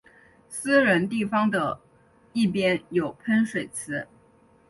[0.49, 1.79] 私人地方的
[2.33, 4.07] 一边有喷水池。